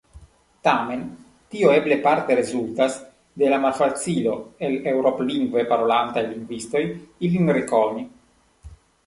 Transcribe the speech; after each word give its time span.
Tamen, 0.67 1.01
tio 1.55 1.67
eble 1.73 1.97
parte 2.07 2.37
rezultas 2.39 2.95
de 3.43 3.51
la 3.55 3.59
malfacilo 3.67 4.33
al 4.69 4.79
Eŭrop-lingve 4.93 5.67
parolantaj 5.75 6.25
lingvistoj 6.33 6.83
ilin 7.31 7.55
rekoni. 7.61 8.05